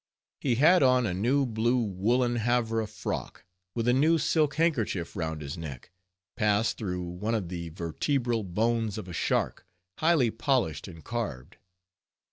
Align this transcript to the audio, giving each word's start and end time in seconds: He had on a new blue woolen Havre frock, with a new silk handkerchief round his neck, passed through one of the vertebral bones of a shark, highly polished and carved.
He 0.39 0.55
had 0.55 0.81
on 0.81 1.05
a 1.05 1.13
new 1.13 1.45
blue 1.45 1.77
woolen 1.79 2.37
Havre 2.37 2.87
frock, 2.87 3.45
with 3.75 3.87
a 3.87 3.93
new 3.93 4.17
silk 4.17 4.55
handkerchief 4.55 5.15
round 5.15 5.43
his 5.43 5.59
neck, 5.59 5.91
passed 6.35 6.79
through 6.79 7.03
one 7.03 7.35
of 7.35 7.49
the 7.49 7.69
vertebral 7.69 8.43
bones 8.43 8.97
of 8.97 9.07
a 9.07 9.13
shark, 9.13 9.63
highly 9.99 10.31
polished 10.31 10.87
and 10.87 11.03
carved. 11.03 11.57